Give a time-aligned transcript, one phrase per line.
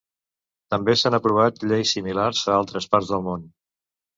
[0.73, 3.49] També s'han aprovat lleis similars a altres parts del món.